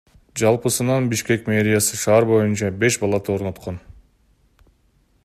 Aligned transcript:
Жалпысынан 0.41 1.09
Бишкек 1.11 1.45
мэриясы 1.51 1.99
шаар 2.05 2.27
боюнча 2.31 2.73
беш 2.85 2.99
балаты 3.05 3.37
орноткон. 3.37 3.79